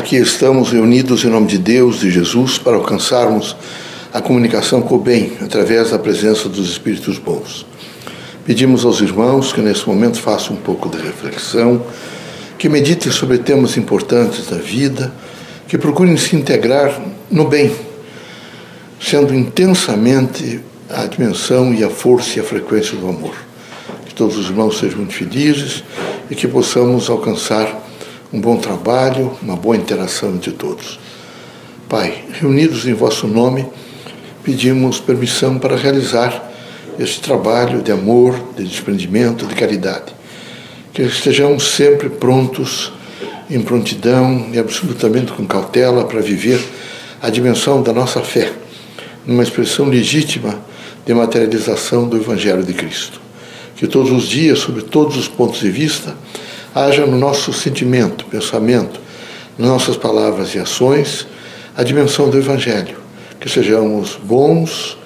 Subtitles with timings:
[0.00, 3.54] Aqui estamos reunidos em nome de Deus, de Jesus, para alcançarmos
[4.10, 7.66] a comunicação com o bem, através da presença dos Espíritos bons.
[8.42, 11.84] Pedimos aos irmãos que nesse momento façam um pouco de reflexão,
[12.56, 15.12] que meditem sobre temas importantes da vida,
[15.68, 16.98] que procurem se integrar
[17.30, 17.70] no bem,
[18.98, 23.34] sendo intensamente a dimensão e a força e a frequência do amor.
[24.06, 25.84] Que todos os irmãos sejam muito felizes
[26.30, 27.89] e que possamos alcançar
[28.32, 31.00] um bom trabalho, uma boa interação entre todos.
[31.88, 33.66] Pai, reunidos em vosso nome,
[34.44, 36.48] pedimos permissão para realizar
[36.98, 40.14] este trabalho de amor, de desprendimento, de caridade.
[40.92, 42.92] Que estejamos sempre prontos,
[43.50, 46.60] em prontidão e absolutamente com cautela para viver
[47.20, 48.52] a dimensão da nossa fé,
[49.26, 50.60] numa expressão legítima
[51.04, 53.20] de materialização do Evangelho de Cristo.
[53.74, 56.14] Que todos os dias, sob todos os pontos de vista,
[56.74, 59.00] haja no nosso sentimento, pensamento,
[59.58, 61.26] nossas palavras e ações,
[61.76, 62.98] a dimensão do Evangelho.
[63.38, 64.96] Que sejamos bons,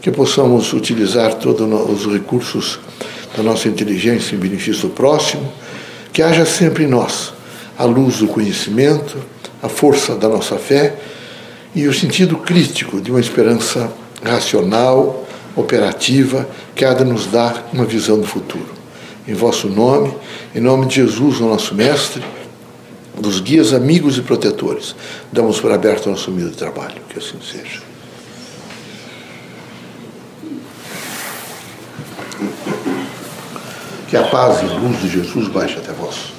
[0.00, 2.78] que possamos utilizar todos os recursos
[3.36, 5.50] da nossa inteligência em benefício do próximo,
[6.12, 7.32] que haja sempre em nós
[7.78, 9.16] a luz do conhecimento,
[9.62, 10.96] a força da nossa fé
[11.74, 13.90] e o sentido crítico de uma esperança
[14.22, 15.26] racional,
[15.56, 18.79] operativa, que há de nos dar uma visão do futuro
[19.30, 20.12] em vosso nome,
[20.52, 22.20] em nome de Jesus, o nosso Mestre,
[23.16, 24.96] dos guias, amigos e protetores.
[25.30, 27.00] Damos por aberto o nosso humilde trabalho.
[27.08, 27.80] Que assim seja.
[34.08, 36.32] Que a paz e a luz de Jesus baixe até vós.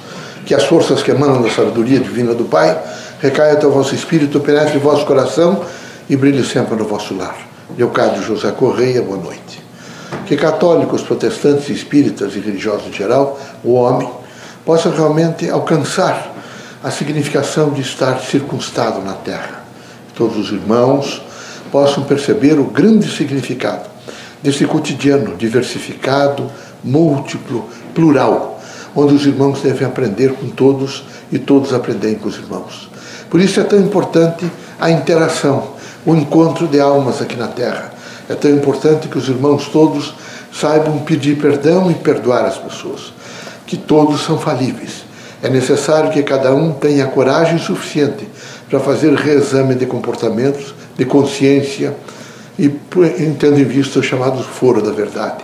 [0.44, 2.78] Que as forças que emanam da sabedoria divina do Pai
[3.20, 5.64] recaiam até o vosso espírito, penetre em vosso coração
[6.10, 7.38] e brilhe sempre no vosso lar.
[7.78, 9.61] Leocádio José Correia, boa noite
[10.26, 14.08] que católicos, protestantes, espíritas e religiosos em geral, o homem,
[14.64, 16.32] possa realmente alcançar
[16.82, 19.64] a significação de estar circunstado na Terra.
[20.14, 21.22] Todos os irmãos
[21.70, 23.88] possam perceber o grande significado
[24.42, 26.50] desse cotidiano diversificado,
[26.82, 28.60] múltiplo, plural,
[28.94, 32.90] onde os irmãos devem aprender com todos e todos aprendem com os irmãos.
[33.30, 35.68] Por isso é tão importante a interação,
[36.04, 37.91] o encontro de almas aqui na Terra
[38.28, 40.14] é tão importante que os irmãos todos
[40.52, 43.12] saibam pedir perdão e perdoar as pessoas,
[43.66, 45.04] que todos são falíveis.
[45.42, 48.28] É necessário que cada um tenha coragem suficiente
[48.68, 51.96] para fazer reexame de comportamentos, de consciência
[52.58, 52.68] e
[53.38, 55.42] tendo em vista o chamado foro da verdade.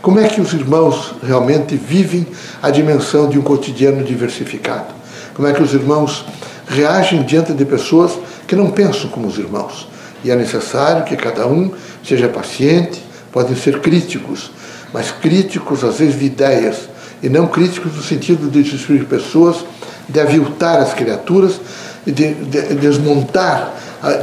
[0.00, 2.26] Como é que os irmãos realmente vivem
[2.62, 4.94] a dimensão de um cotidiano diversificado?
[5.34, 6.24] Como é que os irmãos
[6.68, 8.12] reagem diante de pessoas
[8.46, 9.88] que não pensam como os irmãos?
[10.24, 11.72] E é necessário que cada um
[12.04, 14.50] seja paciente, podem ser críticos,
[14.92, 16.88] mas críticos às vezes de ideias,
[17.22, 19.64] e não críticos no sentido de destruir pessoas,
[20.08, 21.60] de aviltar as criaturas
[22.06, 23.74] e de, de, de desmontar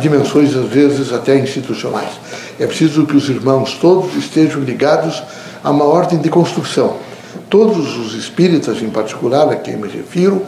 [0.02, 2.10] dimensões, às vezes, até institucionais.
[2.60, 5.22] É preciso que os irmãos todos estejam ligados
[5.64, 6.98] a uma ordem de construção.
[7.50, 10.44] Todos os espíritas, em particular, a quem me refiro,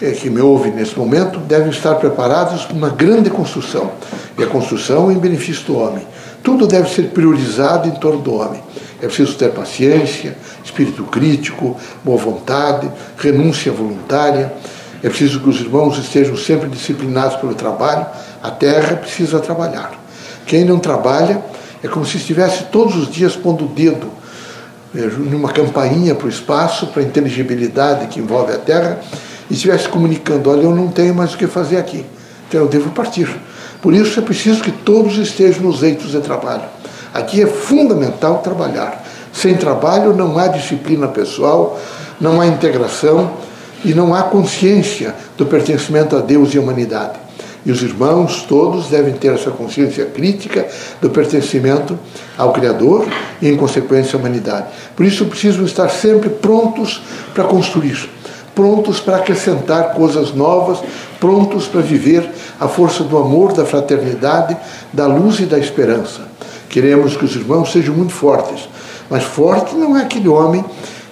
[0.00, 3.92] é, que me ouve nesse momento, devem estar preparados para uma grande construção.
[4.38, 6.06] E a construção em benefício do homem.
[6.42, 8.62] Tudo deve ser priorizado em torno do homem.
[9.00, 14.52] É preciso ter paciência, espírito crítico, boa vontade, renúncia voluntária.
[15.02, 18.06] É preciso que os irmãos estejam sempre disciplinados pelo trabalho.
[18.42, 19.92] A terra precisa trabalhar.
[20.46, 21.42] Quem não trabalha
[21.82, 24.10] é como se estivesse todos os dias pondo o dedo
[24.94, 29.00] é, numa campainha para o espaço, para a inteligibilidade que envolve a terra,
[29.50, 32.04] e estivesse comunicando: olha, eu não tenho mais o que fazer aqui,
[32.48, 33.28] então eu devo partir.
[33.86, 36.64] Por isso é preciso que todos estejam nos eitos de trabalho.
[37.14, 39.06] Aqui é fundamental trabalhar.
[39.32, 41.78] Sem trabalho não há disciplina pessoal,
[42.20, 43.30] não há integração
[43.84, 47.12] e não há consciência do pertencimento a Deus e à humanidade.
[47.64, 50.66] E os irmãos todos devem ter essa consciência crítica
[51.00, 51.96] do pertencimento
[52.36, 53.06] ao Criador
[53.40, 54.66] e, em consequência, à humanidade.
[54.96, 57.00] Por isso, precisam estar sempre prontos
[57.32, 58.15] para construir
[58.56, 60.78] prontos para acrescentar coisas novas,
[61.20, 62.26] prontos para viver
[62.58, 64.56] a força do amor, da fraternidade,
[64.90, 66.22] da luz e da esperança.
[66.70, 68.66] Queremos que os irmãos sejam muito fortes,
[69.10, 70.64] mas forte não é aquele homem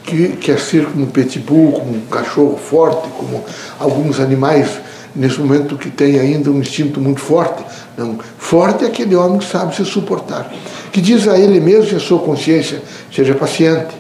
[0.05, 3.45] que quer ser como um pitbull, como um cachorro forte, como
[3.79, 4.81] alguns animais
[5.15, 7.63] nesse momento que tem ainda um instinto muito forte.
[7.97, 10.51] Não, forte é aquele homem que sabe se suportar,
[10.91, 12.83] que diz a ele mesmo e a sua consciência:
[13.15, 13.95] seja paciente,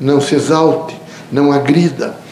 [0.00, 0.96] não se exalte,
[1.30, 2.24] não agrida,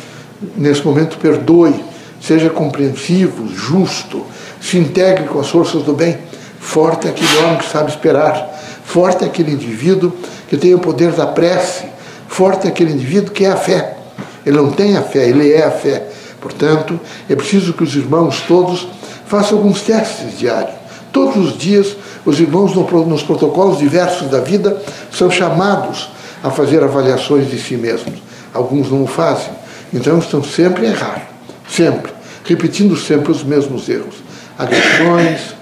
[0.57, 1.75] nesse momento, perdoe,
[2.21, 4.25] seja compreensivo, justo,
[4.61, 6.19] se integre com as forças do bem.
[6.59, 8.51] Forte é aquele homem que sabe esperar.
[8.85, 10.13] Forte é aquele indivíduo
[10.49, 11.85] que tem o poder da prece.
[12.29, 13.97] Forte é aquele indivíduo que é a fé.
[14.45, 16.07] Ele não tem a fé, ele é a fé.
[16.41, 16.99] Portanto,
[17.29, 18.89] é preciso que os irmãos todos
[19.27, 20.75] façam alguns testes diários.
[21.13, 24.83] Todos os dias, os irmãos nos protocolos diversos da vida
[25.13, 26.11] são chamados
[26.43, 28.19] a fazer avaliações de si mesmos.
[28.53, 29.53] Alguns não o fazem,
[29.95, 31.29] então estão sempre a errar,
[31.69, 32.13] sempre,
[32.45, 34.17] repetindo sempre os mesmos erros.
[34.59, 35.55] Agressões,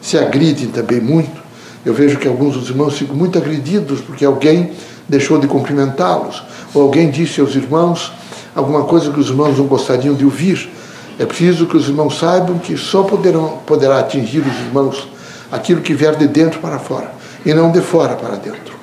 [0.00, 1.38] se agridem também muito.
[1.84, 4.72] Eu vejo que alguns dos irmãos ficam muito agredidos porque alguém
[5.08, 6.42] deixou de cumprimentá-los,
[6.74, 8.12] ou alguém disse aos irmãos
[8.54, 10.70] alguma coisa que os irmãos não gostariam de ouvir.
[11.18, 15.08] É preciso que os irmãos saibam que só poderão, poderá atingir os irmãos
[15.50, 17.10] aquilo que vier de dentro para fora,
[17.44, 18.76] e não de fora para dentro.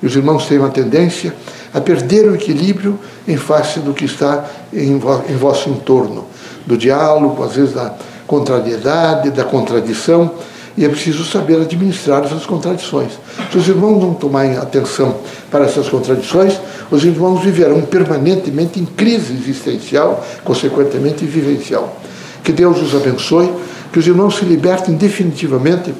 [0.00, 1.34] E os irmãos têm uma tendência
[1.74, 6.26] a perder o equilíbrio em face do que está em, vo, em vosso entorno,
[6.66, 7.94] do diálogo, às vezes da
[8.26, 10.30] contrariedade, da contradição,
[10.76, 13.12] e é preciso saber administrar essas contradições.
[13.50, 15.16] Se os irmãos não tomarem atenção
[15.50, 16.58] para essas contradições,
[16.90, 21.94] os irmãos viverão permanentemente em crise existencial, consequentemente vivencial.
[22.42, 23.52] Que Deus os abençoe,
[23.92, 25.92] que os irmãos se libertem definitivamente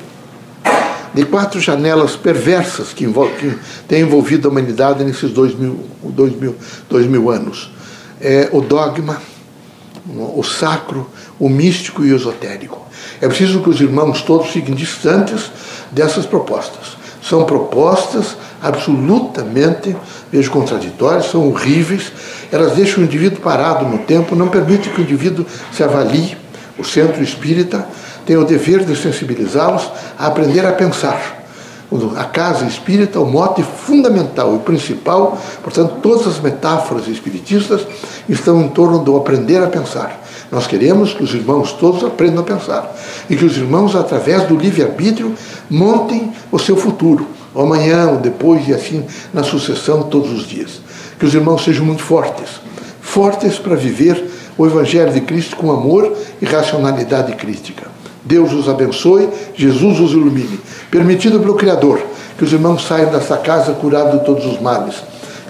[1.14, 6.56] de quatro janelas perversas que, que têm envolvido a humanidade nesses dois mil, dois mil,
[6.88, 7.70] dois mil anos.
[8.20, 9.20] É, o dogma,
[10.06, 12.80] o sacro, o místico e o esotérico.
[13.20, 15.50] É preciso que os irmãos todos fiquem distantes
[15.90, 16.96] dessas propostas.
[17.22, 19.96] São propostas absolutamente,
[20.30, 22.12] vejo, contraditórias, são horríveis,
[22.50, 26.36] elas deixam o indivíduo parado no tempo, não permitem que o indivíduo se avalie.
[26.78, 27.86] O centro espírita
[28.26, 31.40] tem o dever de sensibilizá-los a aprender a pensar.
[32.16, 37.86] A casa espírita, o mote fundamental e principal, portanto, todas as metáforas espiritistas
[38.26, 40.18] estão em torno do aprender a pensar.
[40.50, 42.94] Nós queremos que os irmãos todos aprendam a pensar
[43.28, 45.34] e que os irmãos, através do livre-arbítrio,
[45.68, 50.80] montem o seu futuro, ou amanhã, ou depois e assim na sucessão todos os dias.
[51.18, 52.62] Que os irmãos sejam muito fortes
[53.12, 54.24] fortes para viver
[54.56, 57.91] o Evangelho de Cristo com amor e racionalidade crítica.
[58.24, 60.60] Deus os abençoe, Jesus os ilumine.
[60.90, 62.00] Permitido pelo Criador
[62.36, 64.96] que os irmãos saiam desta casa curados de todos os males,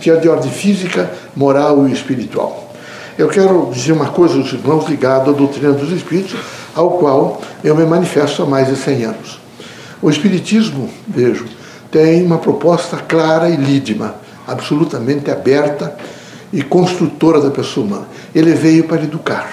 [0.01, 2.73] que é de ordem física, moral e espiritual.
[3.17, 6.35] Eu quero dizer uma coisa aos irmãos ligado à doutrina dos Espíritos,
[6.75, 9.41] ao qual eu me manifesto há mais de 100 anos.
[10.01, 11.47] O Espiritismo, vejo,
[11.91, 14.15] tem uma proposta clara e lídima,
[14.47, 15.97] absolutamente aberta
[16.53, 18.07] e construtora da pessoa humana.
[18.35, 19.51] Ele veio para educar.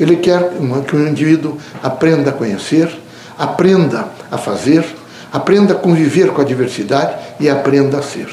[0.00, 0.50] Ele quer
[0.88, 2.90] que o indivíduo aprenda a conhecer,
[3.38, 4.84] aprenda a fazer,
[5.30, 8.28] aprenda a conviver com a diversidade e aprenda a ser.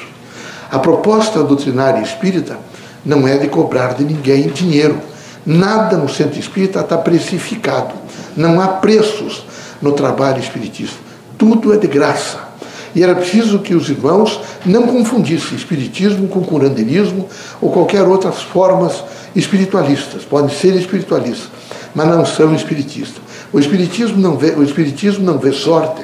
[0.72, 2.58] A proposta doutrinária espírita
[3.06, 4.98] não é de cobrar de ninguém dinheiro.
[5.46, 7.94] Nada no centro espírita está precificado.
[8.36, 9.46] Não há preços
[9.82, 10.98] no trabalho espiritista.
[11.38, 12.48] Tudo é de graça.
[12.96, 17.28] E era preciso que os irmãos não confundissem espiritismo com curandeirismo
[17.62, 19.04] ou qualquer outras formas
[19.38, 20.24] espiritualistas.
[20.24, 21.50] Podem ser espiritualistas,
[21.94, 23.22] mas não são espiritistas.
[23.52, 26.04] O espiritismo não vê, o espiritismo não vê sorte,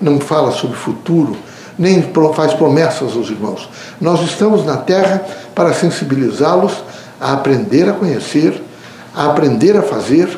[0.00, 1.36] não fala sobre futuro,
[1.78, 2.04] nem
[2.34, 3.68] faz promessas aos irmãos.
[4.00, 5.24] Nós estamos na Terra
[5.54, 6.72] para sensibilizá-los
[7.20, 8.62] a aprender a conhecer,
[9.14, 10.28] a aprender a fazer,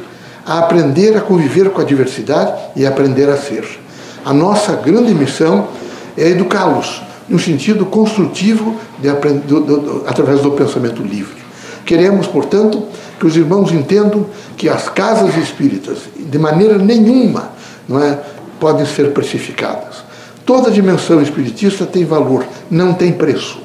[0.47, 3.65] a aprender a conviver com a diversidade e aprender a ser.
[4.25, 5.69] A nossa grande missão
[6.17, 9.09] é educá-los no sentido construtivo de,
[10.07, 11.40] através do pensamento livre.
[11.91, 12.85] Queremos, portanto,
[13.19, 14.25] que os irmãos entendam
[14.57, 17.51] que as casas espíritas, de maneira nenhuma,
[17.89, 18.17] não é,
[18.61, 20.05] podem ser precificadas.
[20.47, 23.61] Toda dimensão espiritista tem valor, não tem preço.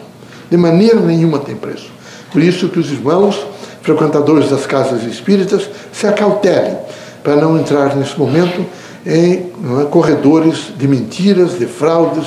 [0.50, 1.91] De maneira nenhuma tem preço.
[2.31, 3.45] Por isso que os irmãos,
[3.83, 6.79] frequentadores das casas espíritas, se acautelem
[7.23, 8.65] para não entrar nesse momento
[9.05, 12.25] em é, corredores de mentiras, de fraudes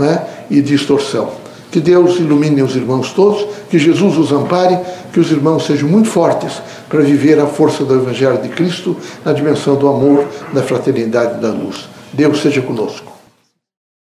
[0.00, 1.41] é, e de extorsão.
[1.72, 4.78] Que Deus ilumine os irmãos todos, que Jesus os ampare,
[5.10, 9.32] que os irmãos sejam muito fortes para viver a força do Evangelho de Cristo na
[9.32, 11.88] dimensão do amor, da fraternidade e da luz.
[12.12, 13.11] Deus seja conosco.